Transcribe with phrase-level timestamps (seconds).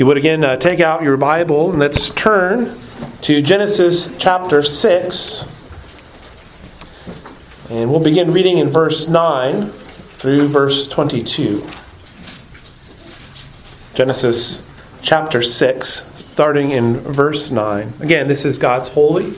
[0.00, 2.74] you would again uh, take out your Bible and let's turn
[3.20, 5.46] to Genesis chapter 6.
[7.68, 11.68] And we'll begin reading in verse 9 through verse 22.
[13.92, 14.66] Genesis
[15.02, 17.92] chapter 6, starting in verse 9.
[18.00, 19.34] Again, this is God's holy,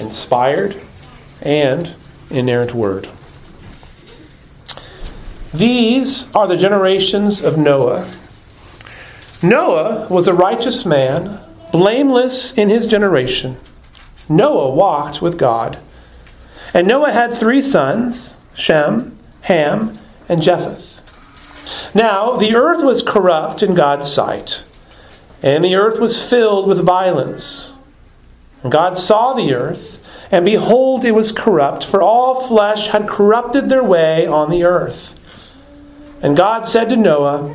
[0.00, 0.82] inspired,
[1.42, 1.94] and
[2.30, 3.08] inerrant word.
[5.54, 8.12] These are the generations of Noah.
[9.42, 11.40] Noah was a righteous man,
[11.72, 13.58] blameless in his generation.
[14.28, 15.78] Noah walked with God.
[16.72, 21.00] And Noah had three sons Shem, Ham, and Japheth.
[21.94, 24.64] Now, the earth was corrupt in God's sight,
[25.42, 27.74] and the earth was filled with violence.
[28.62, 33.68] And God saw the earth, and behold, it was corrupt, for all flesh had corrupted
[33.68, 35.12] their way on the earth.
[36.22, 37.54] And God said to Noah,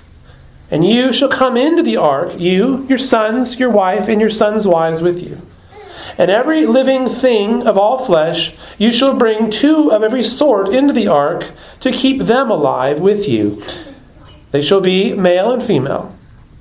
[0.71, 4.65] and you shall come into the ark, you, your sons, your wife, and your sons'
[4.65, 5.39] wives with you.
[6.17, 10.93] And every living thing of all flesh, you shall bring two of every sort into
[10.93, 11.45] the ark
[11.81, 13.61] to keep them alive with you.
[14.51, 16.15] They shall be male and female,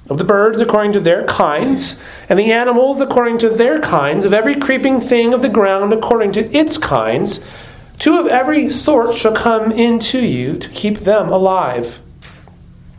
[0.09, 4.34] of the birds according to their kinds, and the animals according to their kinds, of
[4.34, 7.44] every creeping thing of the ground according to its kinds.
[8.00, 12.00] Two of every sort shall come into you to keep them alive.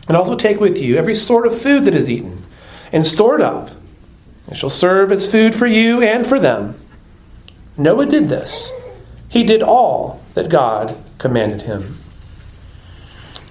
[0.07, 2.45] And also take with you every sort of food that is eaten,
[2.91, 3.72] and store it up.
[4.50, 6.79] It shall serve as food for you and for them.
[7.78, 8.72] Noah did this.
[9.29, 12.00] He did all that God commanded him.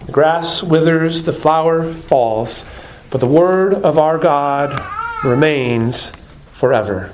[0.06, 2.66] The grass withers, the flower falls,
[3.10, 4.78] but the word of our God
[5.24, 6.12] remains
[6.52, 7.12] forever.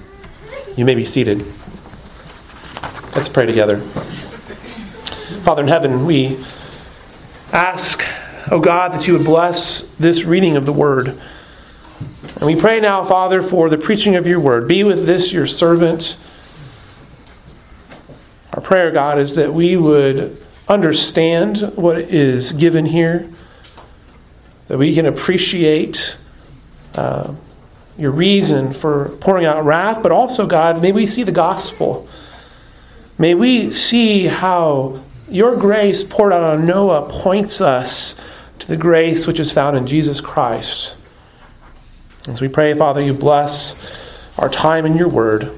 [0.76, 1.46] You may be seated.
[3.14, 3.80] Let's pray together.
[5.42, 6.44] Father in heaven, we
[7.52, 8.02] ask
[8.50, 11.20] oh God, that you would bless this reading of the word.
[12.36, 14.68] And we pray now, Father, for the preaching of your word.
[14.68, 16.18] Be with this, your servant.
[18.52, 23.30] Our prayer, God, is that we would understand what is given here,
[24.68, 26.16] that we can appreciate
[26.94, 27.34] uh,
[27.98, 32.08] your reason for pouring out wrath, but also, God, may we see the gospel.
[33.18, 38.20] May we see how your grace poured out on Noah points us
[38.66, 40.96] the grace which is found in Jesus Christ.
[42.28, 43.80] As we pray, Father, you bless
[44.38, 45.56] our time in your word.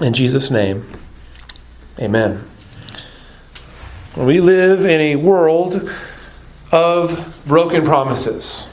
[0.00, 0.90] In Jesus' name,
[1.98, 2.48] amen.
[4.16, 5.90] We live in a world
[6.70, 8.68] of broken promises.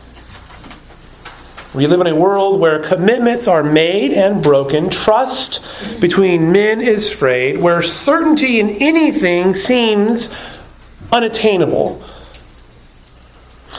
[1.73, 5.65] We live in a world where commitments are made and broken, trust
[5.99, 10.35] between men is frayed, where certainty in anything seems
[11.11, 12.03] unattainable.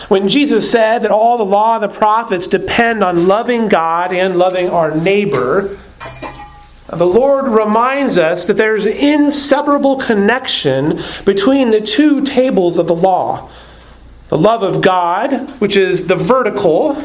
[0.08, 4.38] When Jesus said that all the law and the prophets depend on loving God and
[4.38, 5.78] loving our neighbor,
[6.88, 12.94] the Lord reminds us that there's an inseparable connection between the two tables of the
[12.94, 13.50] law
[14.30, 16.96] the love of God, which is the vertical,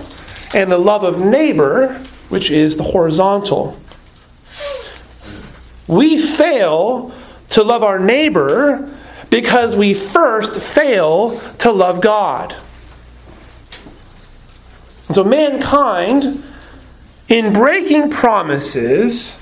[0.54, 3.76] and the love of neighbor, which is the horizontal.
[5.88, 7.16] We fail
[7.50, 8.96] to love our neighbor
[9.32, 12.56] because we first fail to love God.
[15.12, 16.44] So, mankind,
[17.28, 19.42] in breaking promises,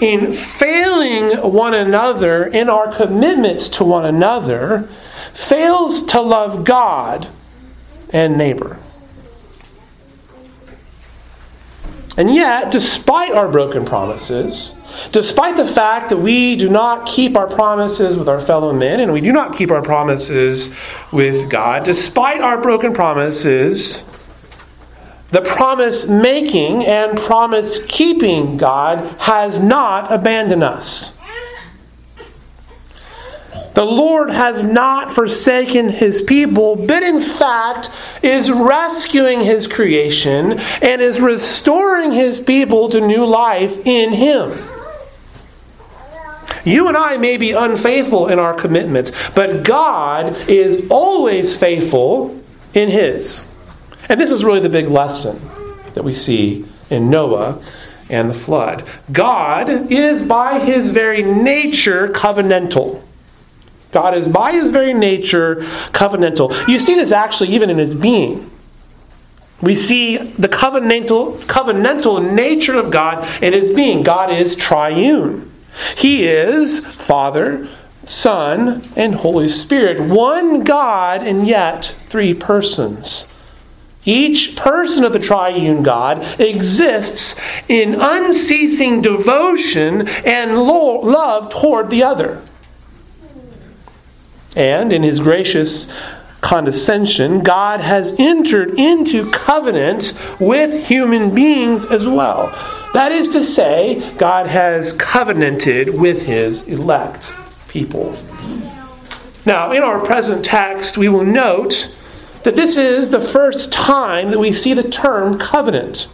[0.00, 4.88] in failing one another in our commitments to one another,
[5.34, 7.28] fails to love God
[8.10, 8.78] and neighbor.
[12.16, 14.80] And yet, despite our broken promises,
[15.12, 19.12] despite the fact that we do not keep our promises with our fellow men and
[19.12, 20.74] we do not keep our promises
[21.12, 24.08] with God, despite our broken promises,
[25.30, 31.16] the promise making and promise keeping God has not abandoned us.
[33.74, 37.90] The Lord has not forsaken his people, but in fact
[38.22, 44.58] is rescuing his creation and is restoring his people to new life in him.
[46.64, 52.88] You and I may be unfaithful in our commitments, but God is always faithful in
[52.88, 53.46] his.
[54.08, 55.40] And this is really the big lesson
[55.94, 57.62] that we see in Noah
[58.08, 58.86] and the flood.
[59.12, 63.02] God is by his very nature covenantal.
[63.92, 65.56] God is by his very nature
[65.92, 66.68] covenantal.
[66.68, 68.50] You see this actually even in his being.
[69.62, 74.02] We see the covenantal, covenantal nature of God in his being.
[74.02, 75.50] God is triune.
[75.96, 77.68] He is Father,
[78.04, 80.10] Son, and Holy Spirit.
[80.10, 83.32] One God and yet three persons.
[84.06, 87.38] Each person of the triune God exists
[87.68, 92.40] in unceasing devotion and love toward the other.
[94.54, 95.92] And in his gracious
[96.40, 102.50] condescension, God has entered into covenant with human beings as well.
[102.94, 107.32] That is to say, God has covenanted with his elect
[107.68, 108.16] people.
[109.44, 111.95] Now, in our present text, we will note
[112.46, 116.06] that this is the first time that we see the term covenant.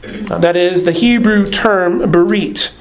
[0.00, 2.74] That is the Hebrew term berit.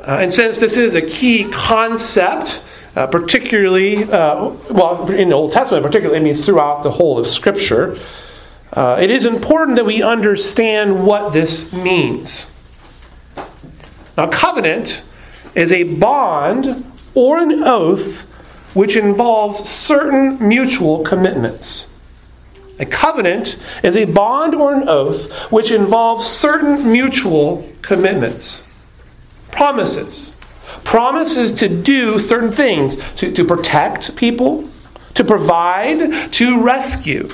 [0.00, 2.62] Uh, and since this is a key concept,
[2.94, 7.26] uh, particularly, uh, well, in the Old Testament, particularly, it means throughout the whole of
[7.26, 7.98] Scripture,
[8.74, 12.52] uh, it is important that we understand what this means.
[14.18, 15.02] Now, covenant
[15.54, 16.84] is a bond
[17.14, 18.30] or an oath
[18.74, 21.92] which involves certain mutual commitments.
[22.78, 28.68] A covenant is a bond or an oath which involves certain mutual commitments.
[29.52, 30.36] Promises.
[30.82, 34.68] Promises to do certain things, to, to protect people,
[35.14, 37.28] to provide, to rescue.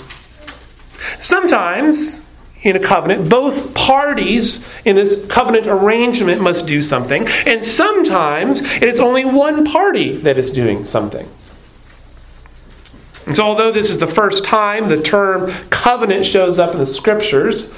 [1.18, 2.26] Sometimes
[2.62, 9.00] in a covenant, both parties in this covenant arrangement must do something, and sometimes it's
[9.00, 11.28] only one party that is doing something.
[13.26, 16.86] And so, although this is the first time the term covenant shows up in the
[16.86, 17.72] scriptures,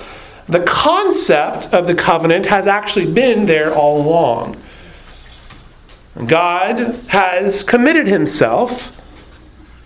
[0.49, 4.61] the concept of the covenant has actually been there all along.
[6.27, 8.99] God has committed himself.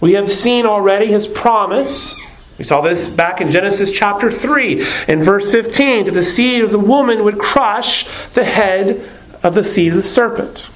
[0.01, 2.15] We have seen already his promise
[2.59, 6.71] we saw this back in Genesis chapter 3 in verse 15 that the seed of
[6.71, 9.11] the woman would crush the head
[9.43, 10.67] of the seed of the serpent.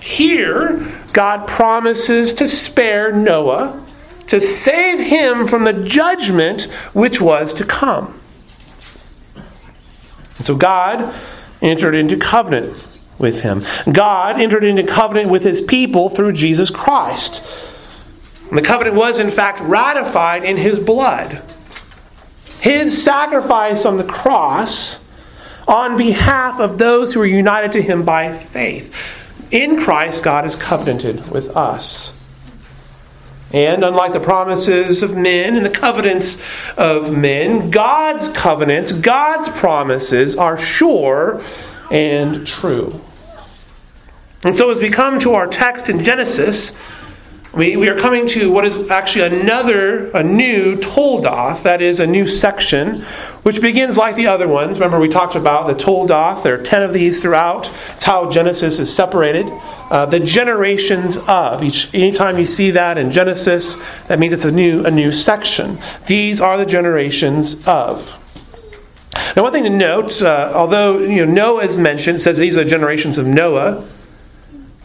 [0.00, 3.84] Here, God promises to spare Noah,
[4.28, 6.62] to save him from the judgment
[6.94, 8.18] which was to come.
[10.38, 11.14] And so God
[11.60, 12.86] entered into covenant
[13.18, 13.62] with him.
[13.92, 17.44] God entered into covenant with his people through Jesus Christ.
[18.50, 21.42] And the covenant was, in fact, ratified in his blood.
[22.60, 25.08] His sacrifice on the cross
[25.66, 28.92] on behalf of those who are united to him by faith.
[29.52, 32.16] In Christ, God is covenanted with us.
[33.52, 36.42] And unlike the promises of men and the covenants
[36.76, 41.44] of men, God's covenants, God's promises are sure
[41.90, 43.00] and true.
[44.42, 46.76] And so, as we come to our text in Genesis,
[47.52, 52.06] we, we are coming to what is actually another, a new Toldoth, that is a
[52.06, 53.04] new section,
[53.42, 54.76] which begins like the other ones.
[54.76, 56.44] Remember, we talked about the Toldoth.
[56.44, 57.68] There are ten of these throughout.
[57.94, 59.46] It's how Genesis is separated.
[59.90, 61.92] Uh, the generations of each.
[61.92, 63.76] Anytime you see that in Genesis,
[64.06, 65.80] that means it's a new, a new section.
[66.06, 68.16] These are the generations of.
[69.34, 72.64] Now, one thing to note, uh, although you know Noah is mentioned, says these are
[72.64, 73.84] generations of Noah.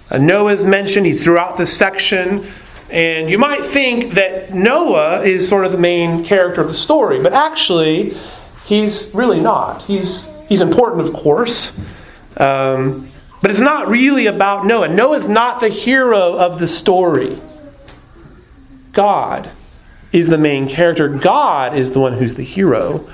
[0.09, 2.51] Uh, Noah is mentioned, he's throughout this section.
[2.91, 7.21] And you might think that Noah is sort of the main character of the story,
[7.21, 8.15] but actually,
[8.65, 9.83] he's really not.
[9.83, 11.79] He's, he's important, of course,
[12.37, 13.07] um,
[13.41, 14.87] but it's not really about Noah.
[14.87, 17.41] Noah is not the hero of the story.
[18.93, 19.49] God
[20.11, 23.09] is the main character, God is the one who's the hero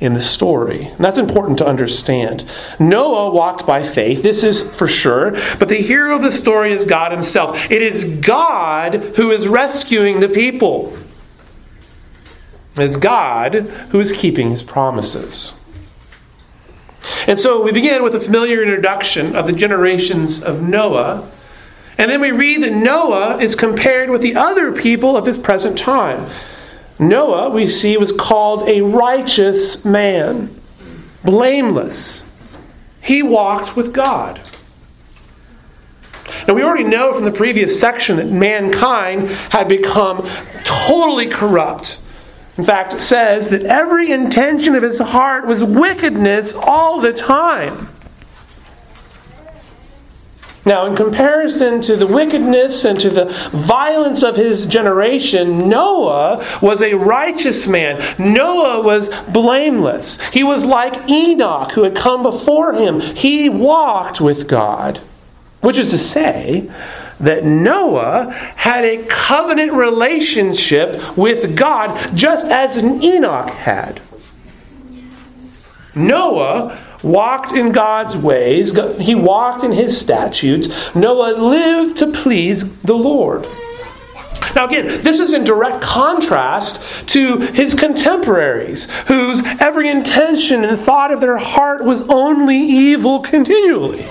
[0.00, 0.86] in the story.
[0.86, 2.48] And that's important to understand.
[2.78, 6.86] Noah walked by faith, this is for sure, but the hero of the story is
[6.86, 7.56] God Himself.
[7.70, 10.96] It is God who is rescuing the people.
[12.76, 13.54] It's God
[13.90, 15.54] who is keeping His promises.
[17.26, 21.30] And so we begin with a familiar introduction of the generations of Noah.
[21.98, 25.78] And then we read that Noah is compared with the other people of his present
[25.78, 26.28] time.
[26.98, 30.60] Noah, we see, was called a righteous man,
[31.24, 32.26] blameless.
[33.00, 34.40] He walked with God.
[36.46, 40.28] Now, we already know from the previous section that mankind had become
[40.64, 42.00] totally corrupt.
[42.56, 47.88] In fact, it says that every intention of his heart was wickedness all the time.
[50.66, 56.80] Now, in comparison to the wickedness and to the violence of his generation, Noah was
[56.80, 58.14] a righteous man.
[58.18, 60.20] Noah was blameless.
[60.32, 63.00] He was like Enoch, who had come before him.
[63.00, 65.00] He walked with God.
[65.60, 66.70] Which is to say,
[67.20, 74.00] that Noah had a covenant relationship with God just as Enoch had.
[75.94, 80.94] Noah walked in God's ways, he walked in his statutes.
[80.94, 83.46] Noah lived to please the Lord.
[84.56, 91.12] Now, again, this is in direct contrast to his contemporaries, whose every intention and thought
[91.12, 94.06] of their heart was only evil continually.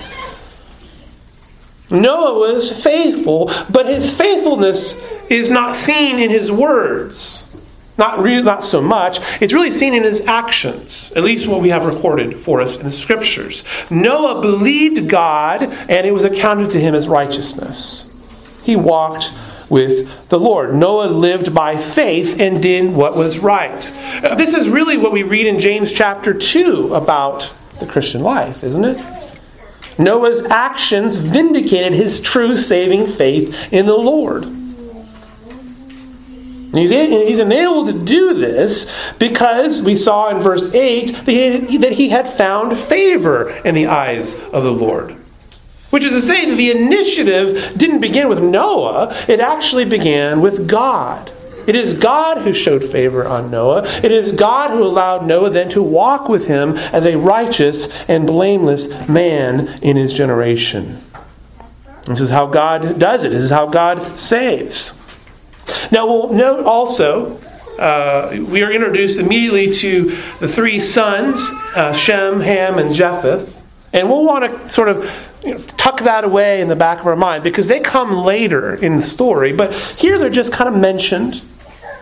[1.89, 7.42] Noah was faithful, but his faithfulness is not seen in his words.
[7.97, 9.19] Not, really, not so much.
[9.39, 12.85] It's really seen in his actions, at least what we have recorded for us in
[12.85, 13.63] the scriptures.
[13.91, 18.09] Noah believed God, and it was accounted to him as righteousness.
[18.63, 19.31] He walked
[19.69, 20.75] with the Lord.
[20.75, 23.91] Noah lived by faith and did what was right.
[24.23, 28.63] Uh, this is really what we read in James chapter 2 about the Christian life,
[28.63, 29.05] isn't it?
[29.99, 34.45] Noah's actions vindicated his true saving faith in the Lord.
[36.73, 37.27] And he's, mm-hmm.
[37.27, 42.79] he's enabled to do this because we saw in verse 8 that he had found
[42.79, 45.15] favor in the eyes of the Lord.
[45.91, 50.67] Which is to say that the initiative didn't begin with Noah, it actually began with
[50.67, 51.31] God.
[51.67, 53.87] It is God who showed favor on Noah.
[54.03, 58.25] It is God who allowed Noah then to walk with him as a righteous and
[58.25, 60.99] blameless man in his generation.
[62.07, 63.29] This is how God does it.
[63.29, 64.95] This is how God saves.
[65.91, 67.39] Now, we'll note also,
[67.79, 71.35] uh, we are introduced immediately to the three sons,
[71.75, 73.61] uh, Shem, Ham, and Japheth.
[73.93, 75.09] And we'll want to sort of
[75.43, 78.75] you know, tuck that away in the back of our mind because they come later
[78.75, 79.53] in the story.
[79.53, 81.41] But here they're just kind of mentioned.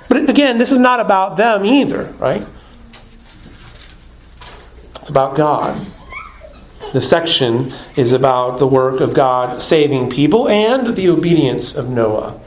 [0.07, 2.45] But again, this is not about them either, right?
[4.95, 5.85] It's about God.
[6.93, 12.39] The section is about the work of God saving people and the obedience of Noah.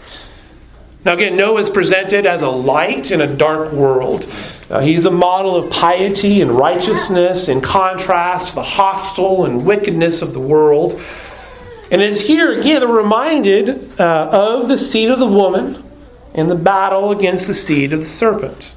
[1.04, 4.30] Now, again, Noah is presented as a light in a dark world.
[4.70, 10.22] Uh, he's a model of piety and righteousness in contrast to the hostile and wickedness
[10.22, 11.00] of the world.
[11.90, 15.84] And it's here again reminded uh, of the seed of the woman
[16.34, 18.74] and the battle against the seed of the serpent.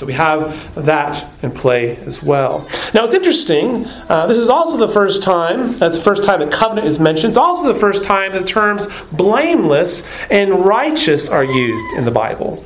[0.00, 2.66] So we have that in play as well.
[2.94, 3.84] Now it's interesting.
[4.08, 5.76] Uh, this is also the first time.
[5.76, 7.32] That's the first time that covenant is mentioned.
[7.32, 12.64] It's also the first time the terms blameless and righteous are used in the Bible.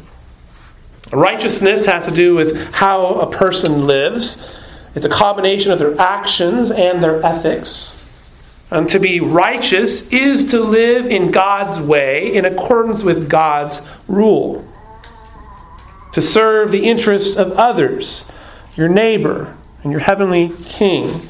[1.10, 4.48] Righteousness has to do with how a person lives.
[4.94, 8.00] It's a combination of their actions and their ethics.
[8.70, 14.64] And to be righteous is to live in God's way in accordance with God's rule
[16.14, 18.28] to serve the interests of others,
[18.76, 21.28] your neighbor, and your heavenly king,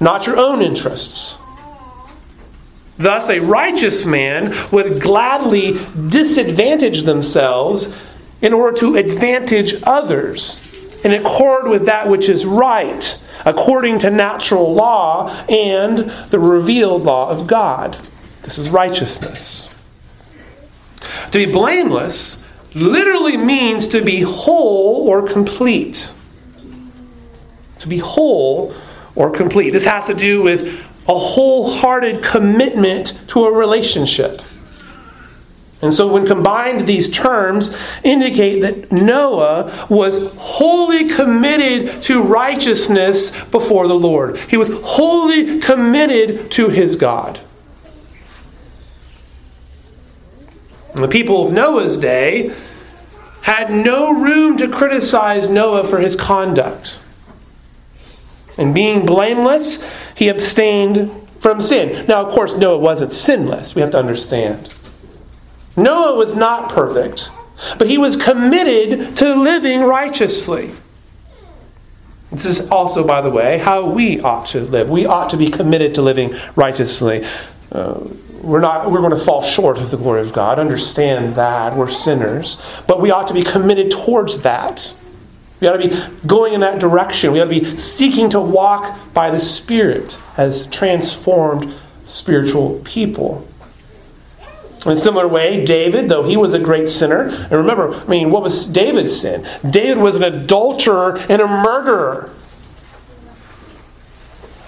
[0.00, 1.38] not your own interests.
[2.98, 7.98] Thus, a righteous man would gladly disadvantage themselves
[8.40, 10.62] in order to advantage others
[11.02, 15.98] in accord with that which is right, according to natural law and
[16.30, 17.96] the revealed law of God.
[18.42, 19.74] This is righteousness.
[21.30, 22.43] To be blameless
[22.74, 26.12] literally means to be whole or complete.
[27.80, 28.74] To be whole
[29.14, 29.70] or complete.
[29.70, 34.42] This has to do with a wholehearted commitment to a relationship.
[35.82, 43.86] And so, when combined, these terms indicate that Noah was wholly committed to righteousness before
[43.86, 44.40] the Lord.
[44.40, 47.38] He was wholly committed to his God.
[50.83, 52.54] And the people of Noah's day
[53.42, 56.98] had no room to criticize Noah for his conduct.
[58.56, 59.84] And being blameless,
[60.14, 61.10] he abstained
[61.40, 62.06] from sin.
[62.06, 63.74] Now, of course, Noah wasn't sinless.
[63.74, 64.72] We have to understand.
[65.76, 67.30] Noah was not perfect,
[67.78, 70.70] but he was committed to living righteously.
[72.30, 74.88] This is also, by the way, how we ought to live.
[74.88, 77.26] We ought to be committed to living righteously.
[77.70, 78.00] Uh,
[78.44, 80.58] we're not we're going to fall short of the glory of God.
[80.58, 84.94] Understand that we're sinners, but we ought to be committed towards that.
[85.60, 87.32] We ought to be going in that direction.
[87.32, 91.74] We ought to be seeking to walk by the Spirit as transformed
[92.04, 93.48] spiritual people.
[94.84, 98.30] In a similar way, David, though he was a great sinner, and remember, I mean,
[98.30, 99.48] what was David's sin?
[99.70, 102.30] David was an adulterer and a murderer.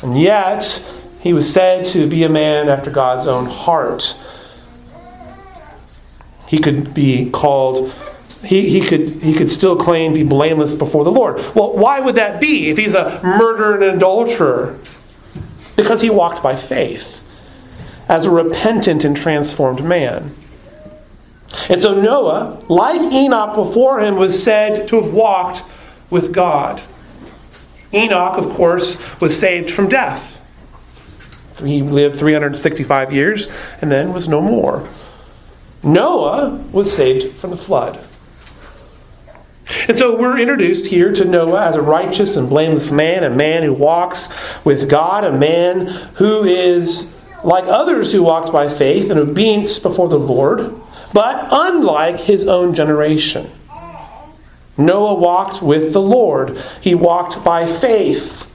[0.00, 0.90] And yet,
[1.26, 4.18] he was said to be a man after God's own heart.
[6.46, 7.92] He could be called
[8.46, 11.38] he, he, could, he could still claim be blameless before the Lord.
[11.54, 14.78] Well, why would that be if he's a murderer and adulterer?
[15.74, 17.20] Because he walked by faith
[18.08, 20.34] as a repentant and transformed man.
[21.68, 25.62] And so Noah, like Enoch before him, was said to have walked
[26.10, 26.80] with God.
[27.92, 30.35] Enoch, of course, was saved from death.
[31.58, 33.48] He lived 365 years
[33.80, 34.88] and then was no more.
[35.82, 38.04] Noah was saved from the flood.
[39.88, 43.62] And so we're introduced here to Noah as a righteous and blameless man, a man
[43.62, 44.32] who walks
[44.64, 50.08] with God, a man who is like others who walked by faith and obedience before
[50.08, 50.74] the Lord,
[51.12, 53.50] but unlike his own generation.
[54.76, 58.45] Noah walked with the Lord, he walked by faith.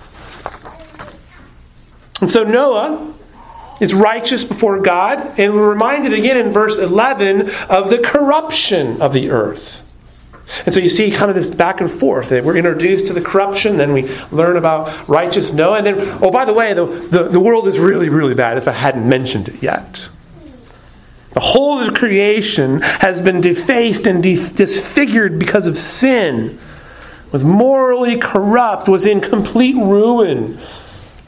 [2.21, 3.13] And so Noah
[3.79, 9.11] is righteous before God, and we're reminded again in verse 11 of the corruption of
[9.11, 9.79] the earth.
[10.65, 12.29] And so you see kind of this back and forth.
[12.29, 16.45] We're introduced to the corruption, then we learn about righteous Noah, and then, oh, by
[16.45, 19.63] the way, the, the, the world is really, really bad if I hadn't mentioned it
[19.63, 20.07] yet.
[21.33, 26.59] The whole of creation has been defaced and de- disfigured because of sin,
[27.31, 30.59] was morally corrupt, was in complete ruin.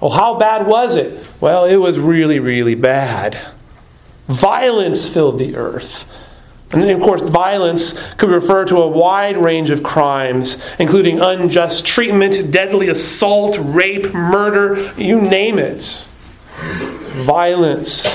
[0.03, 1.29] Oh, how bad was it?
[1.39, 3.39] Well, it was really, really bad.
[4.27, 6.11] Violence filled the earth.
[6.71, 12.51] And of course, violence could refer to a wide range of crimes, including unjust treatment,
[12.51, 16.05] deadly assault, rape, murder, you name it.
[17.23, 18.05] Violence.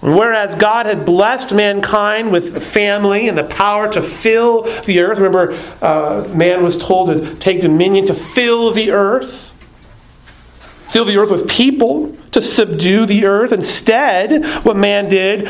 [0.00, 5.52] Whereas God had blessed mankind with family and the power to fill the earth, remember,
[5.80, 9.47] uh, man was told to take dominion to fill the earth,
[10.90, 13.52] fill the earth with people, to subdue the earth.
[13.52, 15.48] Instead, what man did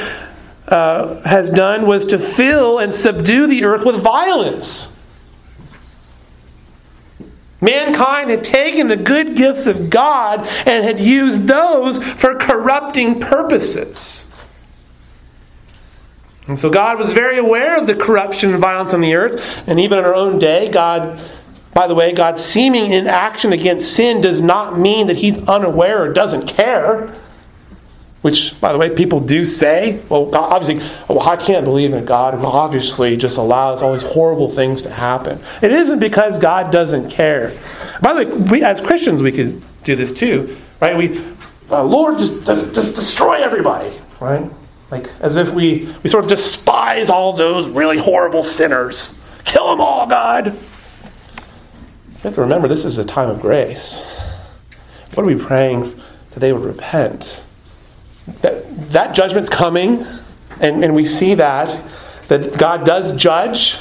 [0.66, 4.94] uh, has done was to fill and subdue the earth with violence.
[7.60, 14.30] Mankind had taken the good gifts of God and had used those for corrupting purposes.
[16.46, 19.42] And so God was very aware of the corruption and violence on the earth.
[19.66, 21.20] And even in our own day, God,
[21.78, 26.12] by the way, God's seeming inaction against sin does not mean that He's unaware or
[26.12, 27.14] doesn't care.
[28.20, 30.02] Which, by the way, people do say.
[30.08, 34.50] Well, obviously, well, I can't believe in God who obviously just allows all these horrible
[34.50, 35.38] things to happen.
[35.62, 37.56] It isn't because God doesn't care.
[38.02, 40.96] By the way, we, as Christians, we could do this too, right?
[40.96, 41.24] We,
[41.70, 44.50] uh, Lord, just, just, just destroy everybody, right?
[44.90, 49.22] Like as if we, we sort of despise all those really horrible sinners.
[49.44, 50.58] Kill them all, God.
[52.18, 54.06] You have to remember this is a time of grace.
[55.14, 56.00] What are we praying
[56.30, 57.44] that they would repent?
[58.42, 60.04] that, that judgment's coming,
[60.60, 61.80] and, and we see that,
[62.28, 63.76] that God does judge.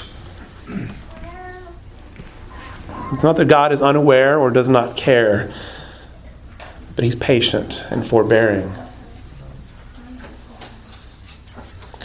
[3.12, 5.54] It's not that God is unaware or does not care,
[6.96, 8.74] but He's patient and forbearing.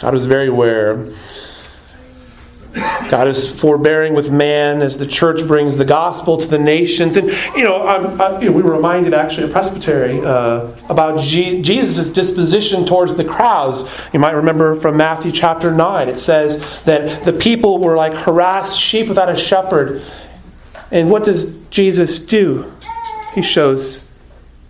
[0.01, 1.13] God was very aware
[2.73, 7.15] God is forbearing with man as the church brings the gospel to the nations.
[7.17, 11.61] And, you know, I, you know we were reminded actually at Presbytery uh, about G-
[11.61, 13.87] Jesus' disposition towards the crowds.
[14.11, 18.79] You might remember from Matthew chapter 9, it says that the people were like harassed
[18.79, 20.01] sheep without a shepherd.
[20.89, 22.73] And what does Jesus do?
[23.35, 24.09] He shows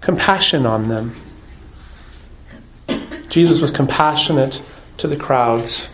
[0.02, 1.16] compassion on them.
[3.30, 4.62] Jesus was compassionate
[4.98, 5.93] to the crowds.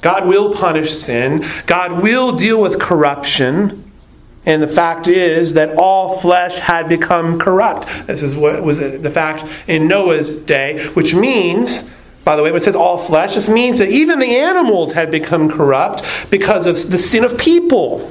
[0.00, 1.46] God will punish sin.
[1.66, 3.90] God will deal with corruption.
[4.46, 7.86] And the fact is that all flesh had become corrupt.
[8.06, 11.90] This is what was the fact in Noah's day, which means,
[12.24, 15.10] by the way, when it says all flesh, this means that even the animals had
[15.10, 18.10] become corrupt because of the sin of people.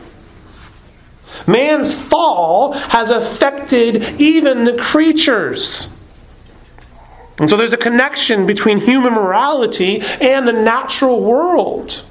[1.47, 5.98] Man's fall has affected even the creatures.
[7.39, 12.03] And so there's a connection between human morality and the natural world.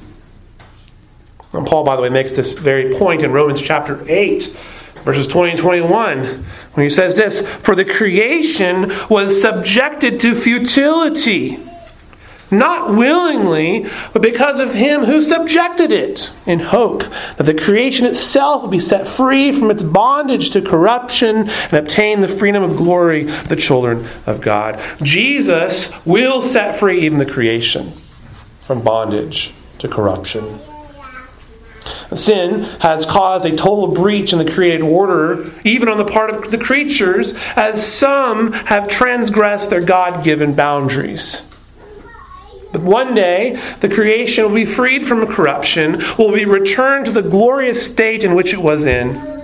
[1.52, 4.56] And Paul, by the way, makes this very point in Romans chapter 8
[5.04, 11.67] Verses 20 and 21, when he says this For the creation was subjected to futility
[12.50, 17.00] not willingly, but because of him who subjected it, in hope
[17.36, 22.20] that the creation itself will be set free from its bondage to corruption and obtain
[22.20, 24.80] the freedom of glory, the children of God.
[25.02, 27.92] Jesus will set free even the creation
[28.62, 30.60] from bondage to corruption.
[32.14, 36.50] Sin has caused a total breach in the created order, even on the part of
[36.50, 41.47] the creatures, as some have transgressed their God given boundaries.
[42.72, 47.22] But one day, the creation will be freed from corruption, will be returned to the
[47.22, 49.42] glorious state in which it was in.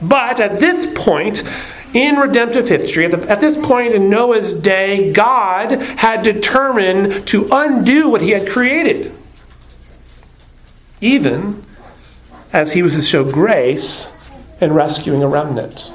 [0.00, 1.46] But at this point,
[1.92, 7.48] in redemptive history, at, the, at, this point in Noah's day, God had determined to
[7.50, 9.14] undo what he had created.
[11.00, 11.64] Even
[12.52, 14.12] as he was to show grace
[14.60, 15.92] in rescuing a remnant.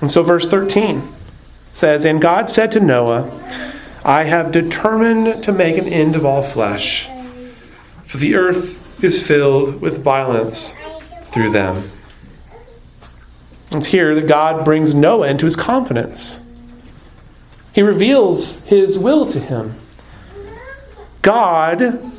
[0.00, 1.02] And so, verse 13
[1.72, 3.72] says, And God said to Noah,
[4.04, 7.08] I have determined to make an end of all flesh,
[8.06, 10.74] for the earth is filled with violence
[11.32, 11.90] through them.
[13.72, 16.42] It's here that God brings no end to his confidence.
[17.72, 19.74] He reveals his will to him.
[21.22, 22.12] God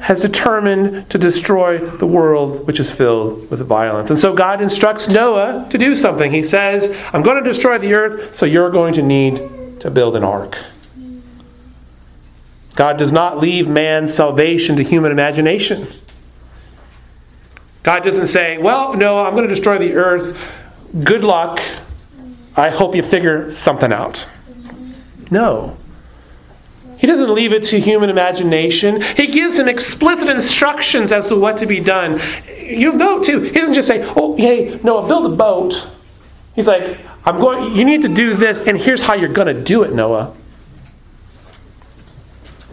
[0.00, 4.10] has determined to destroy the world which is filled with violence.
[4.10, 6.32] And so God instructs Noah to do something.
[6.32, 9.36] He says, I'm going to destroy the earth, so you're going to need
[9.80, 10.56] to build an ark.
[12.78, 15.88] God does not leave man's salvation to human imagination.
[17.82, 20.40] God doesn't say, Well, Noah, I'm going to destroy the earth.
[21.02, 21.60] Good luck.
[22.54, 24.28] I hope you figure something out.
[25.28, 25.76] No.
[26.98, 29.02] He doesn't leave it to human imagination.
[29.02, 32.20] He gives him explicit instructions as to what to be done.
[32.60, 35.90] You'll note too, he doesn't just say, Oh, hey, Noah, build a boat.
[36.54, 39.64] He's like, I'm going, you need to do this, and here's how you're going to
[39.64, 40.36] do it, Noah.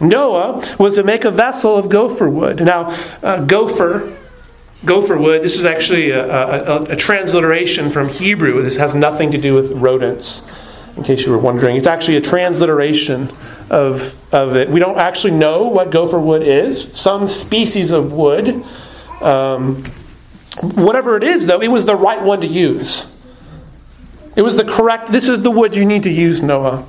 [0.00, 2.62] Noah was to make a vessel of gopher wood.
[2.62, 2.90] Now,
[3.22, 4.16] uh, gopher,
[4.84, 8.62] gopher wood, this is actually a, a, a, transliteration from Hebrew.
[8.62, 10.50] This has nothing to do with rodents,
[10.96, 11.76] in case you were wondering.
[11.76, 13.34] It's actually a transliteration
[13.70, 14.68] of, of it.
[14.68, 16.92] We don't actually know what gopher wood is.
[16.96, 18.64] Some species of wood.
[19.22, 19.82] Um,
[20.60, 23.12] whatever it is, though, it was the right one to use.
[24.36, 26.86] It was the correct, this is the wood you need to use, Noah.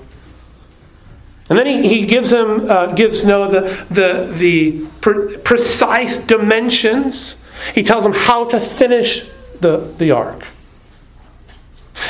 [1.50, 7.44] And then he, he gives him uh, gives Noah the, the, the pre- precise dimensions.
[7.74, 9.30] He tells him how to finish
[9.62, 10.44] the, the ark.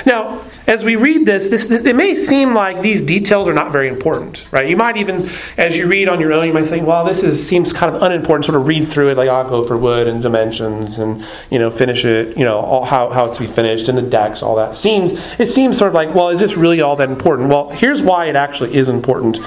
[0.05, 3.87] Now, as we read this, this, it may seem like these details are not very
[3.87, 4.67] important, right?
[4.67, 7.45] You might even, as you read on your own, you might think, well, this is,
[7.45, 8.45] seems kind of unimportant.
[8.45, 12.05] Sort of read through it, like I'll gopher wood and dimensions, and you know, finish
[12.05, 14.75] it, you know, all, how how it's to be finished, and the decks, all that.
[14.75, 17.49] Seems it seems sort of like, well, is this really all that important?
[17.49, 19.39] Well, here's why it actually is important,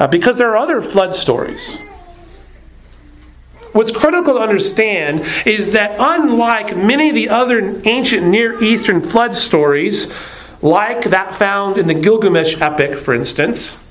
[0.00, 1.80] uh, because there are other flood stories
[3.72, 9.34] What's critical to understand is that unlike many of the other ancient Near Eastern flood
[9.34, 10.14] stories,
[10.62, 13.82] like that found in the Gilgamesh epic, for instance,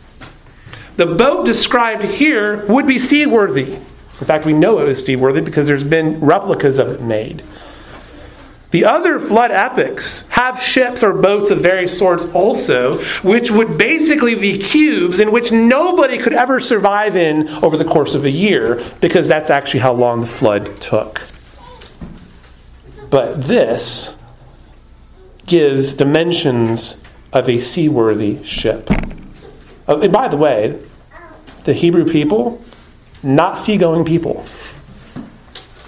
[0.97, 3.73] the boat described here would be seaworthy.
[3.73, 7.43] In fact, we know it was seaworthy because there's been replicas of it made.
[8.75, 14.35] The other flood epics have ships or boats of various sorts also, which would basically
[14.35, 18.83] be cubes in which nobody could ever survive in over the course of a year,
[18.99, 21.21] because that's actually how long the flood took.
[23.09, 24.17] But this
[25.45, 28.89] gives dimensions of a seaworthy ship.
[29.87, 30.77] Oh, and by the way,
[31.63, 32.61] the Hebrew people,
[33.23, 34.43] not seagoing people.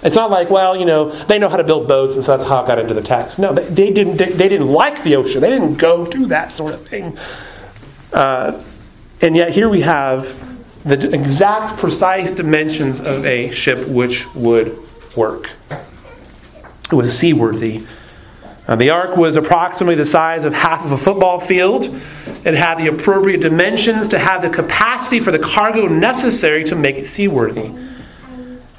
[0.02, 2.48] It's not like, well, you know, they know how to build boats, and so that's
[2.48, 3.38] how it got into the text.
[3.38, 4.16] No, they, they didn't.
[4.16, 5.40] They, they, didn't like the ocean.
[5.40, 7.18] They didn't go do that sort of thing.
[8.12, 8.62] Uh,
[9.20, 10.36] and yet here we have
[10.84, 14.78] the exact, precise dimensions of a ship which would
[15.16, 15.50] work.
[15.70, 17.84] It was seaworthy.
[18.68, 21.84] Uh, the ark was approximately the size of half of a football field.
[22.44, 26.96] It had the appropriate dimensions to have the capacity for the cargo necessary to make
[26.96, 27.87] it seaworthy.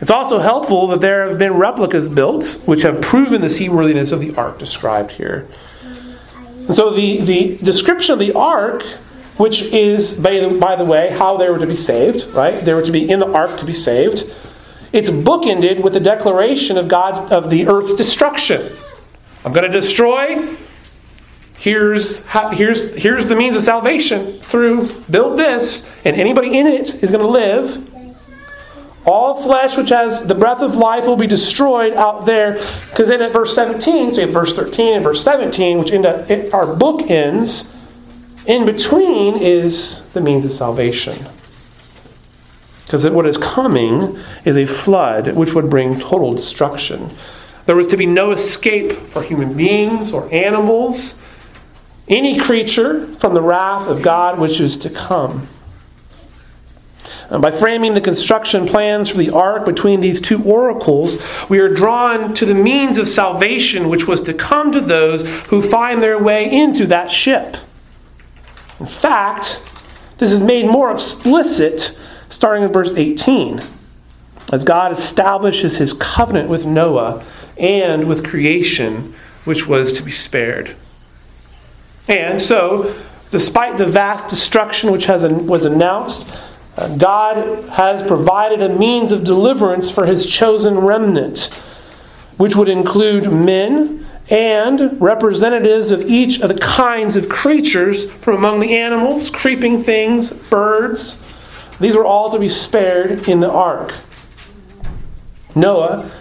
[0.02, 4.22] It's also helpful that there have been replicas built which have proven the seaworthiness of
[4.22, 5.48] the ark described here.
[5.84, 8.84] And so the, the description of the ark,
[9.38, 12.64] which is, by the, by the way, how they were to be saved, right?
[12.64, 14.34] They were to be in the ark to be saved.
[14.94, 18.72] It's bookended with the declaration of God's of the earth's destruction.
[19.44, 20.56] I'm going to destroy.
[21.56, 27.04] Here's how, here's here's the means of salvation through build this, and anybody in it
[27.04, 27.89] is going to live
[29.10, 32.64] All flesh which has the breath of life will be destroyed out there.
[32.92, 36.76] Because then at verse 17, so verse 13 and verse 17, which end up, our
[36.76, 37.76] book ends,
[38.46, 41.28] in between is the means of salvation.
[42.86, 47.12] Because what is coming is a flood which would bring total destruction.
[47.66, 51.20] There was to be no escape for human beings or animals,
[52.08, 55.48] any creature from the wrath of God which is to come.
[57.30, 62.34] By framing the construction plans for the ark between these two oracles, we are drawn
[62.34, 66.52] to the means of salvation which was to come to those who find their way
[66.52, 67.56] into that ship.
[68.80, 69.62] In fact,
[70.18, 71.98] this is made more explicit
[72.30, 73.62] starting in verse 18,
[74.52, 77.24] as God establishes his covenant with Noah
[77.58, 79.14] and with creation,
[79.46, 80.76] which was to be spared.
[82.08, 82.96] And so,
[83.30, 86.28] despite the vast destruction which has, was announced,
[86.76, 91.46] God has provided a means of deliverance for his chosen remnant,
[92.38, 98.60] which would include men and representatives of each of the kinds of creatures from among
[98.60, 101.24] the animals, creeping things, birds.
[101.80, 103.94] These were all to be spared in the ark.
[105.56, 106.12] Noah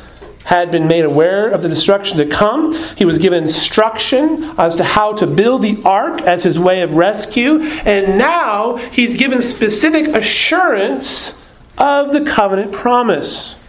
[0.48, 2.72] had been made aware of the destruction to come.
[2.96, 6.94] He was given instruction as to how to build the ark as his way of
[6.94, 7.60] rescue.
[7.60, 11.38] And now he's given specific assurance
[11.76, 13.62] of the covenant promise.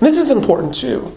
[0.00, 1.14] This is important too.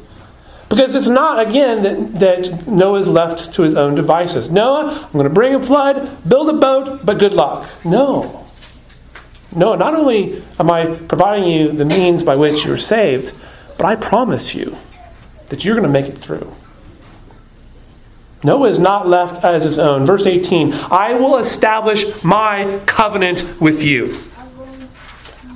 [0.67, 4.51] Because it's not, again, that, that Noah is left to his own devices.
[4.51, 7.69] Noah, I'm going to bring a flood, build a boat, but good luck.
[7.85, 8.45] No.
[9.55, 13.33] No, not only am I providing you the means by which you're saved,
[13.83, 14.77] but I promise you
[15.49, 16.55] that you're going to make it through.
[18.41, 20.05] Noah is not left as his own.
[20.05, 24.17] Verse 18 I will establish my covenant with you.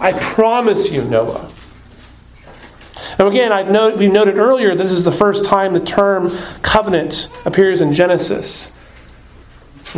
[0.02, 1.50] I promise you, Noah.
[3.18, 7.30] Now, again, I've noted, we noted earlier this is the first time the term covenant
[7.46, 8.76] appears in Genesis.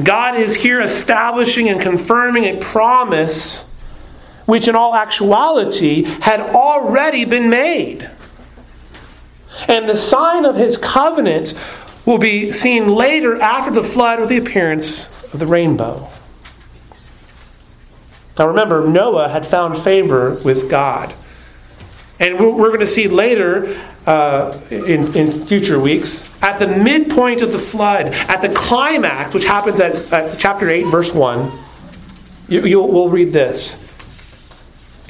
[0.04, 3.74] God is here establishing and confirming a promise
[4.46, 8.08] which, in all actuality, had already been made.
[9.68, 11.60] And the sign of his covenant
[12.06, 16.10] will be seen later after the flood with the appearance of the rainbow.
[18.38, 21.14] Now remember, Noah had found favor with God.
[22.20, 27.52] And we're going to see later uh, in, in future weeks, at the midpoint of
[27.52, 31.52] the flood, at the climax, which happens at, at chapter 8, verse 1,
[32.48, 33.86] you, you, we'll read this.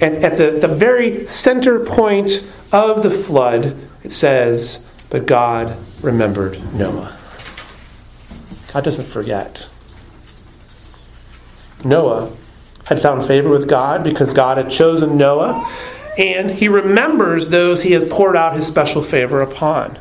[0.01, 6.73] At, at the, the very center point of the flood, it says, But God remembered
[6.73, 7.17] Noah.
[8.73, 9.67] God doesn't forget.
[11.83, 12.31] Noah
[12.85, 15.65] had found favor with God because God had chosen Noah
[16.17, 19.97] and he remembers those he has poured out his special favor upon.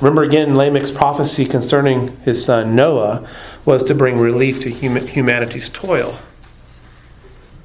[0.00, 3.28] Remember again, Lamech's prophecy concerning his son Noah
[3.64, 6.18] was to bring relief to humanity's toil.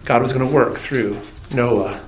[0.03, 2.04] God was going to work through Noah.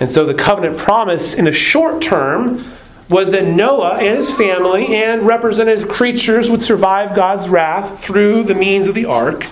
[0.00, 2.64] And so the covenant promise in the short term
[3.08, 8.54] was that Noah and his family and representative creatures would survive God's wrath through the
[8.54, 9.46] means of the ark.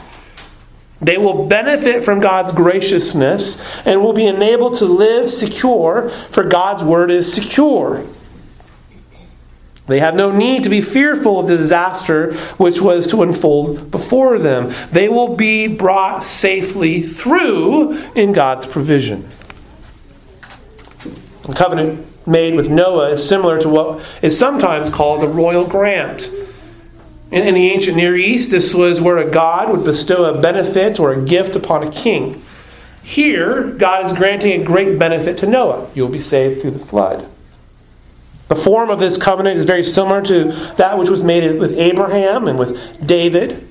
[1.00, 6.82] They will benefit from God's graciousness and will be enabled to live secure, for God's
[6.82, 8.06] word is secure.
[9.86, 14.38] They have no need to be fearful of the disaster which was to unfold before
[14.38, 14.74] them.
[14.90, 19.28] They will be brought safely through in God's provision.
[21.46, 26.30] The covenant made with Noah is similar to what is sometimes called the royal grant.
[27.30, 31.12] In, the ancient Near East, this was where a god would bestow a benefit or
[31.12, 32.42] a gift upon a king.
[33.02, 35.88] Here, God is granting a great benefit to Noah.
[35.94, 37.28] You will be saved through the flood.
[38.48, 42.46] The form of this covenant is very similar to that which was made with Abraham
[42.48, 43.66] and with David.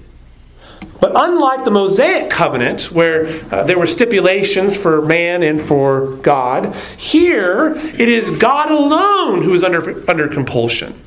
[1.02, 6.76] But unlike the Mosaic covenant, where uh, there were stipulations for man and for God,
[6.98, 11.02] here it is God alone who is under, under compulsion.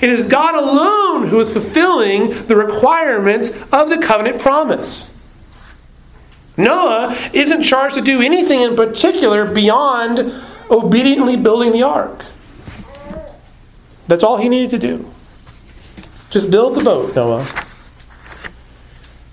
[0.00, 5.14] It is God alone who is fulfilling the requirements of the covenant promise.
[6.56, 10.32] Noah isn't charged to do anything in particular beyond
[10.70, 12.24] obediently building the ark.
[14.06, 15.10] That's all he needed to do.
[16.30, 17.46] Just build the boat, Noah.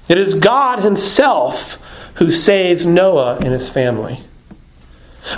[0.10, 1.80] It is God Himself
[2.18, 4.22] who saves Noah and his family.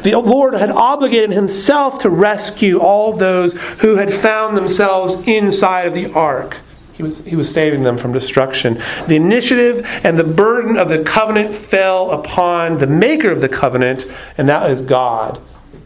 [0.03, 5.93] The Lord had obligated himself to rescue all those who had found themselves inside of
[5.93, 6.55] the ark.
[6.93, 8.81] He was, he was saving them from destruction.
[9.07, 14.05] The initiative and the burden of the covenant fell upon the maker of the covenant,
[14.37, 15.41] and that is God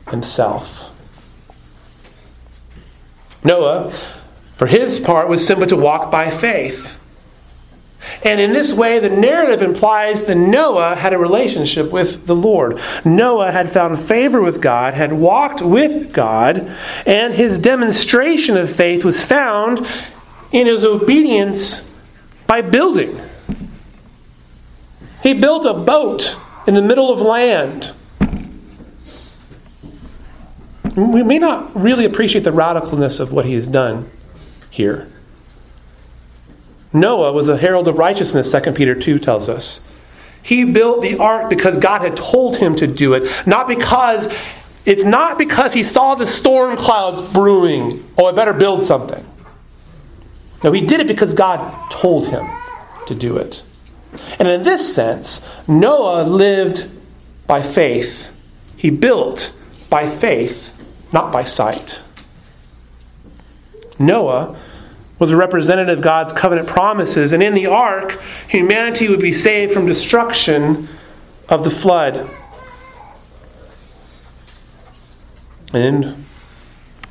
[0.10, 0.92] Himself.
[3.44, 3.92] Noah,
[4.56, 7.00] for his part, was simply to walk by faith.
[8.24, 12.80] And in this way, the narrative implies that Noah had a relationship with the Lord.
[13.06, 19.04] Noah had found favor with God, had walked with God, and his demonstration of faith
[19.04, 19.88] was found
[20.52, 21.90] in his obedience
[22.48, 23.20] by building.
[25.22, 26.38] He built a boat
[26.68, 27.94] in the middle of land.
[30.96, 34.10] We may not really appreciate the radicalness of what he has done
[34.70, 35.13] here.
[36.94, 39.86] Noah was a herald of righteousness, 2 Peter 2 tells us.
[40.44, 44.32] He built the ark because God had told him to do it, not because
[44.86, 49.26] it's not because he saw the storm clouds brewing, oh, I better build something.
[50.64, 52.46] No, he did it because God told him
[53.08, 53.64] to do it.
[54.40, 56.90] And in this sense, Noah lived
[57.48, 58.36] by faith.
[58.78, 59.54] He built
[59.90, 60.76] by faith,
[61.12, 62.02] not by sight.
[63.98, 64.60] Noah
[65.24, 69.72] was a representative of God's covenant promises, and in the ark, humanity would be saved
[69.72, 70.90] from destruction
[71.48, 72.30] of the flood.
[75.72, 76.26] And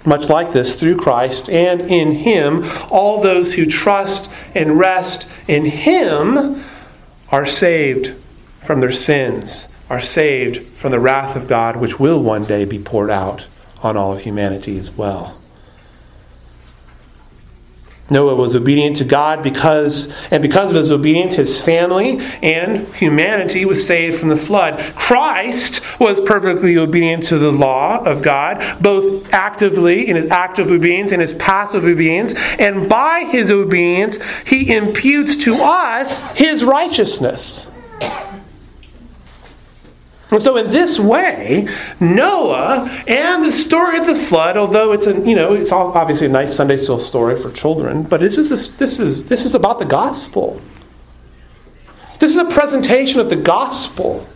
[0.05, 5.65] much like this, through Christ and in Him, all those who trust and rest in
[5.65, 6.63] Him
[7.31, 8.15] are saved
[8.61, 12.79] from their sins, are saved from the wrath of God, which will one day be
[12.79, 13.47] poured out
[13.83, 15.42] on all of humanity as well.
[18.13, 23.65] Noah was obedient to God because, and because of his obedience, his family and humanity
[23.65, 24.79] was saved from the flood.
[24.95, 31.13] Christ was perfectly obedient to the law of God, both actively in his active obedience
[31.13, 32.35] and his passive obedience.
[32.59, 37.72] And by his obedience, he imputes to us his righteousness.
[40.33, 41.69] And so, in this way,
[42.01, 46.27] Noah and the story of the flood, although it's a you know it's all obviously
[46.27, 49.79] a nice Sunday school story for children, but this is this is this is about
[49.79, 50.59] the gospel.
[52.19, 54.27] This is a presentation of the gospel.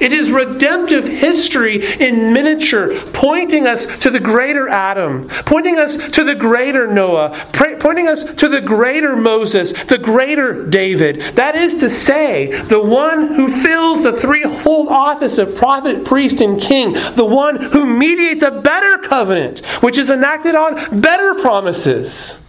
[0.00, 6.24] It is redemptive history in miniature, pointing us to the greater Adam, pointing us to
[6.24, 7.36] the greater Noah,
[7.80, 11.36] pointing us to the greater Moses, the greater David.
[11.36, 16.60] That is to say, the one who fills the threefold office of prophet, priest, and
[16.60, 22.44] king, the one who mediates a better covenant, which is enacted on better promises.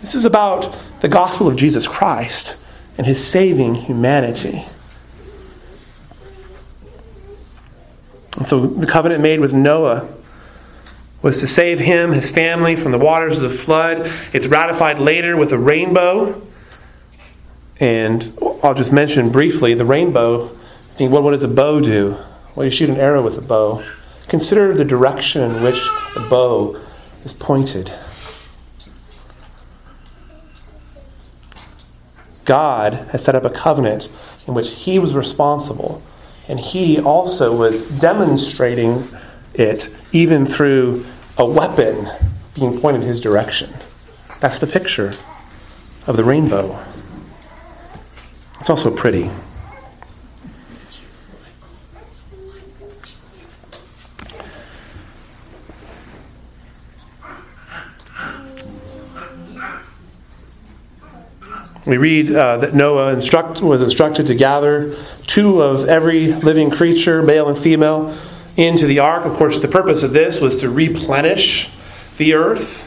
[0.00, 2.58] This is about the gospel of Jesus Christ
[2.98, 4.64] and his saving humanity.
[8.36, 10.08] And so the covenant made with Noah
[11.22, 14.12] was to save him, his family from the waters of the flood.
[14.32, 16.40] It's ratified later with a rainbow.
[17.80, 20.48] And I'll just mention briefly the rainbow.
[20.96, 22.16] Think, what, what does a bow do?
[22.54, 23.84] Well, you shoot an arrow with a bow.
[24.28, 25.80] Consider the direction in which
[26.14, 26.80] the bow
[27.24, 27.92] is pointed.
[32.46, 34.08] God had set up a covenant
[34.46, 36.02] in which he was responsible,
[36.48, 39.08] and he also was demonstrating
[39.52, 41.04] it even through
[41.36, 42.08] a weapon
[42.54, 43.72] being pointed his direction.
[44.40, 45.12] That's the picture
[46.06, 46.82] of the rainbow.
[48.60, 49.30] It's also pretty.
[61.86, 64.96] We read uh, that Noah instruct, was instructed to gather
[65.28, 68.18] two of every living creature, male and female,
[68.56, 69.24] into the ark.
[69.24, 71.70] Of course, the purpose of this was to replenish
[72.16, 72.82] the earth.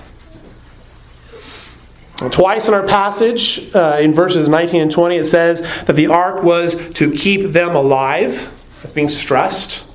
[2.31, 6.43] Twice in our passage, uh, in verses 19 and 20, it says that the ark
[6.43, 8.51] was to keep them alive.
[8.81, 9.85] That's being stressed.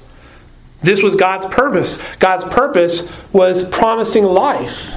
[0.82, 2.02] This was God's purpose.
[2.20, 4.93] God's purpose was promising life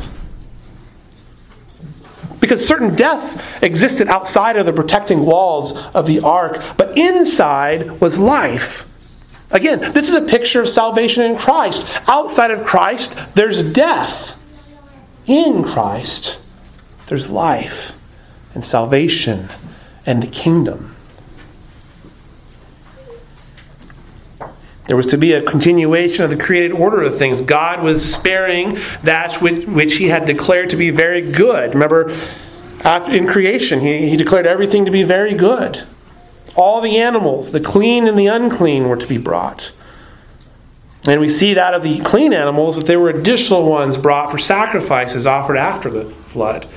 [2.39, 8.19] because certain death existed outside of the protecting walls of the ark, but inside was
[8.19, 8.85] life.
[9.51, 11.87] Again, this is a picture of salvation in Christ.
[12.07, 14.33] Outside of Christ, there's death.
[15.25, 16.39] In Christ,
[17.07, 17.93] there's life
[18.53, 19.49] and salvation
[20.05, 20.96] and the kingdom.
[24.87, 27.41] There was to be a continuation of the created order of things.
[27.41, 31.73] God was sparing that which, which He had declared to be very good.
[31.73, 32.17] Remember,
[32.81, 35.83] after, in creation, he, he declared everything to be very good.
[36.55, 39.71] All the animals, the clean and the unclean, were to be brought.
[41.03, 44.39] And we see that of the clean animals, that there were additional ones brought for
[44.39, 46.67] sacrifices offered after the flood.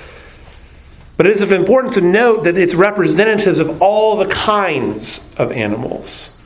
[1.17, 6.37] But it is important to note that it's representatives of all the kinds of animals.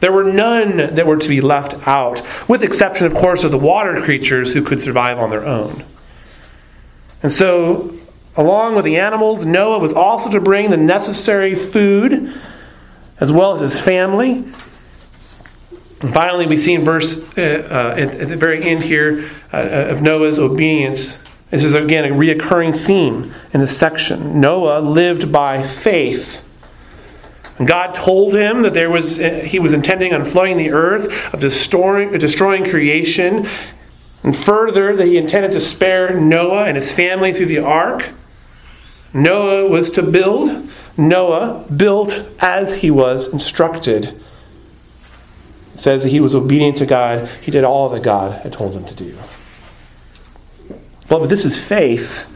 [0.00, 3.50] There were none that were to be left out, with the exception, of course, of
[3.50, 5.84] the water creatures who could survive on their own.
[7.22, 7.98] And so,
[8.36, 12.40] along with the animals, Noah was also to bring the necessary food,
[13.18, 14.44] as well as his family.
[16.00, 19.56] And finally, we see in verse uh, uh, at, at, the very end here uh,
[19.56, 21.20] of Noah's obedience.
[21.50, 24.40] This is again a reoccurring theme in this section.
[24.40, 26.47] Noah lived by faith
[27.64, 31.40] God told him that there was eh, he was intending on flooding the earth, of
[31.40, 33.48] destroying, destroying creation,
[34.22, 38.04] and further that he intended to spare Noah and his family through the ark.
[39.12, 40.70] Noah was to build.
[40.96, 44.20] Noah built as he was instructed.
[45.74, 47.28] It says that he was obedient to God.
[47.40, 49.16] He did all that God had told him to do.
[51.08, 52.26] Well, but this is faith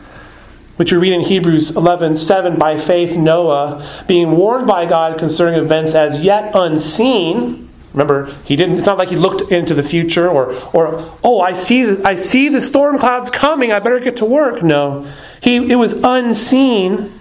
[0.82, 5.60] which we read in Hebrews 11 7, by faith Noah, being warned by God concerning
[5.60, 7.70] events as yet unseen.
[7.92, 8.78] Remember, he didn't.
[8.78, 12.16] It's not like he looked into the future, or, or oh, I see, the, I
[12.16, 13.70] see the storm clouds coming.
[13.70, 14.64] I better get to work.
[14.64, 15.08] No,
[15.40, 17.12] he it was unseen.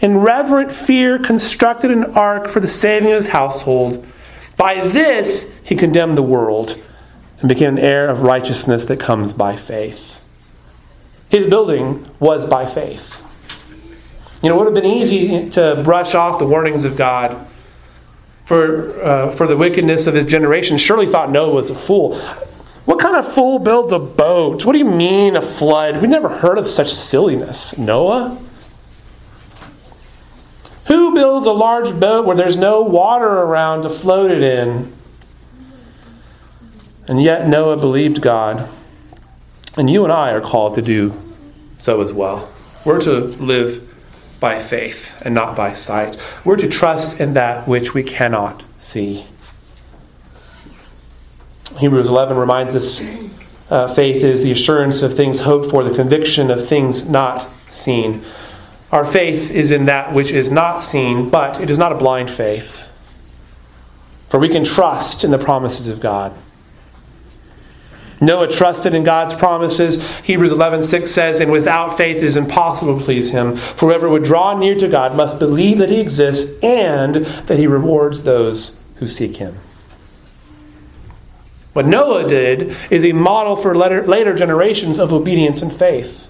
[0.00, 4.06] In reverent fear, constructed an ark for the saving of his household.
[4.56, 6.82] By this, he condemned the world
[7.40, 10.19] and became an heir of righteousness that comes by faith.
[11.30, 13.16] His building was by faith.
[14.42, 17.46] You know, it would have been easy to brush off the warnings of God
[18.46, 20.76] for, uh, for the wickedness of his generation.
[20.76, 22.18] Surely thought Noah was a fool.
[22.84, 24.64] What kind of fool builds a boat?
[24.64, 26.02] What do you mean a flood?
[26.02, 27.78] We never heard of such silliness.
[27.78, 28.36] Noah?
[30.86, 34.92] Who builds a large boat where there's no water around to float it in?
[37.06, 38.68] And yet Noah believed God.
[39.76, 41.14] And you and I are called to do
[41.78, 42.50] so as well.
[42.84, 43.86] We're to live
[44.40, 46.18] by faith and not by sight.
[46.44, 49.26] We're to trust in that which we cannot see.
[51.78, 53.02] Hebrews 11 reminds us
[53.70, 58.24] uh, faith is the assurance of things hoped for, the conviction of things not seen.
[58.90, 62.30] Our faith is in that which is not seen, but it is not a blind
[62.30, 62.88] faith.
[64.28, 66.34] For we can trust in the promises of God.
[68.20, 70.02] Noah trusted in God's promises.
[70.22, 73.56] Hebrews 11:6 says, "And without faith it is impossible to please him.
[73.76, 77.66] For whoever would draw near to God must believe that he exists and that he
[77.66, 79.54] rewards those who seek him."
[81.72, 86.28] What Noah did is a model for later, later generations of obedience and faith.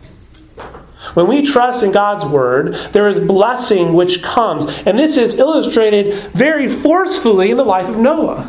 [1.15, 4.69] When we trust in God's word, there is blessing which comes.
[4.87, 8.49] And this is illustrated very forcefully in the life of Noah.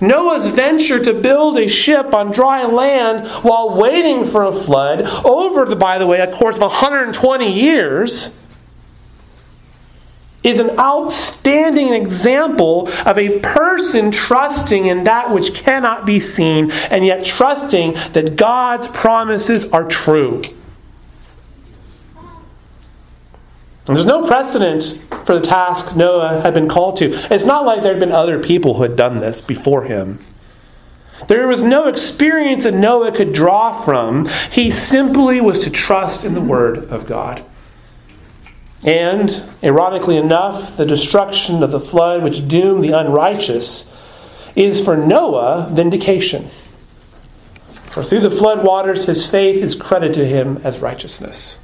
[0.00, 5.64] Noah's venture to build a ship on dry land while waiting for a flood over,
[5.64, 8.40] the, by the way, a course of 120 years
[10.42, 17.04] is an outstanding example of a person trusting in that which cannot be seen and
[17.04, 20.42] yet trusting that God's promises are true.
[23.88, 27.10] And there's no precedent for the task Noah had been called to.
[27.32, 30.22] It's not like there had been other people who had done this before him.
[31.26, 34.28] There was no experience that Noah could draw from.
[34.52, 37.42] He simply was to trust in the Word of God.
[38.84, 43.94] And, ironically enough, the destruction of the flood which doomed the unrighteous
[44.54, 46.50] is for Noah vindication.
[47.90, 51.58] For through the flood waters, his faith is credited to him as righteousness.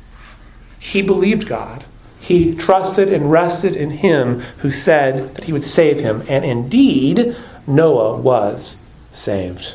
[0.78, 1.84] He believed God
[2.24, 6.24] he trusted and rested in him who said that he would save him.
[6.26, 8.78] And indeed, Noah was
[9.12, 9.74] saved.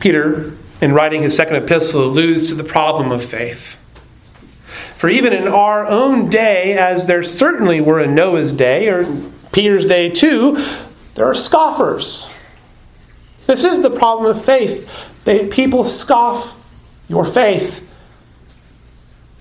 [0.00, 3.76] Peter, in writing his second epistle, alludes to the problem of faith.
[4.96, 9.04] For even in our own day, as there certainly were in Noah's day, or
[9.52, 10.56] Peter's day too,
[11.14, 12.28] there are scoffers.
[13.46, 14.90] This is the problem of faith.
[15.22, 16.56] They, people scoff
[17.08, 17.86] your faith.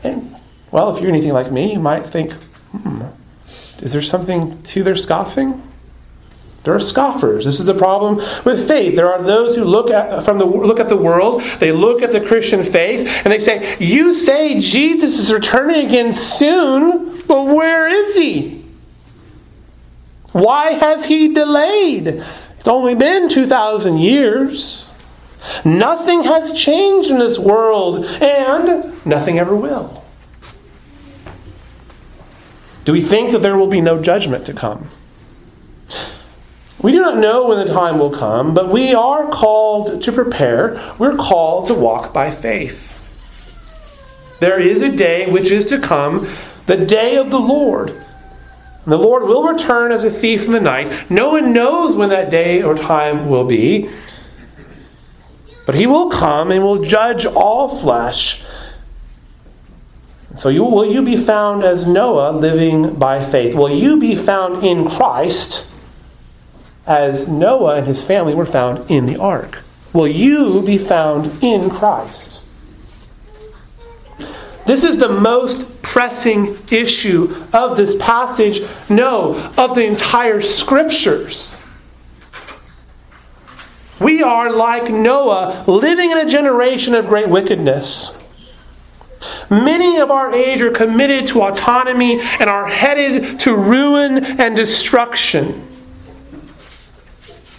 [0.03, 0.35] And,
[0.71, 2.31] well, if you're anything like me, you might think,
[2.71, 3.03] hmm,
[3.81, 5.61] is there something to their scoffing?
[6.63, 7.45] There are scoffers.
[7.45, 8.95] This is the problem with faith.
[8.95, 12.11] There are those who look at from the look at the world, they look at
[12.11, 17.87] the Christian faith, and they say, "You say Jesus is returning again soon, but where
[17.87, 18.65] is he?
[20.33, 22.23] Why has he delayed?
[22.59, 24.88] It's only been 2000 years."
[25.63, 30.03] Nothing has changed in this world, and nothing ever will.
[32.85, 34.89] Do we think that there will be no judgment to come?
[36.81, 40.79] We do not know when the time will come, but we are called to prepare.
[40.97, 42.85] We're called to walk by faith.
[44.39, 46.33] There is a day which is to come,
[46.67, 47.89] the day of the Lord.
[47.89, 51.11] And the Lord will return as a thief in the night.
[51.11, 53.89] No one knows when that day or time will be.
[55.69, 58.41] But he will come and will judge all flesh.
[60.35, 63.53] So you, will you be found as Noah living by faith?
[63.53, 65.71] Will you be found in Christ
[66.87, 69.59] as Noah and his family were found in the ark?
[69.93, 72.41] Will you be found in Christ?
[74.65, 81.58] This is the most pressing issue of this passage, no, of the entire scriptures.
[83.99, 88.17] We are like Noah, living in a generation of great wickedness.
[89.49, 95.67] Many of our age are committed to autonomy and are headed to ruin and destruction.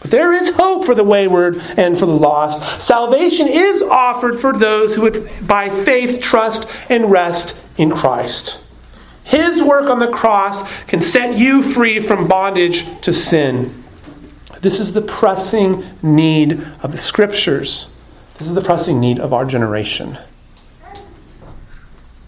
[0.00, 2.82] But there is hope for the wayward and for the lost.
[2.82, 8.64] Salvation is offered for those who would, by faith, trust and rest in Christ.
[9.24, 13.79] His work on the cross can set you free from bondage to sin.
[14.60, 17.94] This is the pressing need of the Scriptures.
[18.38, 20.18] This is the pressing need of our generation.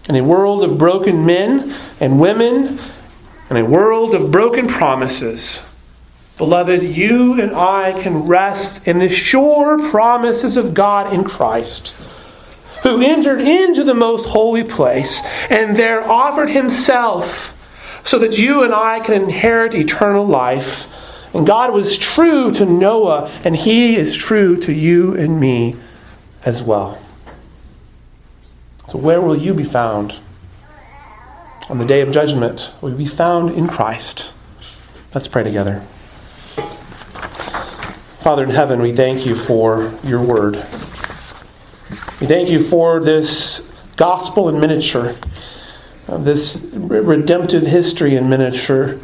[0.09, 2.81] In a world of broken men and women,
[3.51, 5.63] in a world of broken promises,
[6.39, 11.95] beloved, you and I can rest in the sure promises of God in Christ,
[12.83, 17.57] who entered into the most holy place and there offered himself
[18.05, 20.89] so that you and I can inherit eternal life.
[21.35, 25.77] And God was true to Noah, and he is true to you and me
[26.45, 26.99] as well.
[28.89, 30.17] So, where will you be found?
[31.71, 34.33] On the day of judgment, will you be found in Christ?
[35.15, 35.83] Let's pray together.
[38.21, 40.57] Father in heaven, we thank you for your word.
[42.21, 45.17] We thank you for this gospel in miniature,
[46.09, 49.01] uh, this redemptive history in miniature,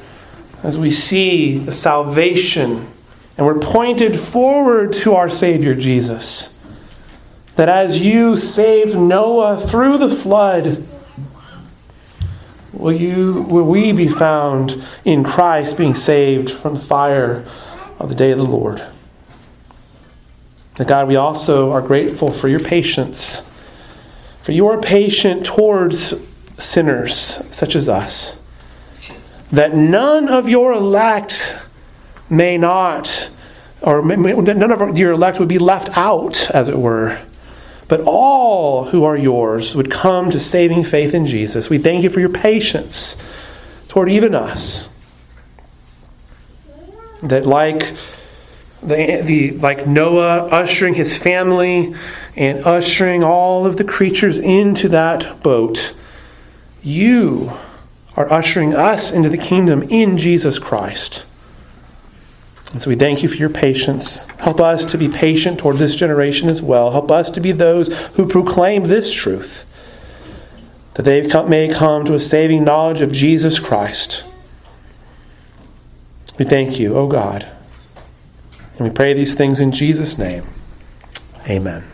[0.63, 2.93] as we see the salvation
[3.37, 6.59] and we're pointed forward to our Savior Jesus
[7.59, 10.87] that as you saved Noah through the flood,
[12.73, 17.45] will, you, will we be found in Christ being saved from the fire
[17.99, 18.81] of the day of the Lord?
[20.79, 23.51] And God, we also are grateful for your patience,
[24.43, 26.15] for you are patient towards
[26.61, 28.39] sinners such as us,
[29.51, 31.57] that none of your elect
[32.31, 33.31] may not,
[33.81, 37.19] or none of your elect would be left out, as it were
[37.89, 41.71] but all who are yours would come to saving faith in Jesus.
[41.71, 43.17] We thank you for your patience
[43.89, 44.91] toward even us.
[47.23, 47.97] That like
[48.83, 51.95] the, the like Noah ushering his family
[52.37, 55.95] and ushering all of the creatures into that boat,
[56.83, 57.53] you
[58.19, 61.25] are ushering us into the kingdom in Jesus Christ.
[62.73, 64.25] And so we thank you for your patience.
[64.41, 66.91] Help us to be patient toward this generation as well.
[66.91, 69.65] Help us to be those who proclaim this truth,
[70.95, 74.25] that they may come to a saving knowledge of Jesus Christ.
[76.41, 77.49] We thank you, O oh God.
[78.79, 80.45] And we pray these things in Jesus' name.
[81.49, 81.85] Amen.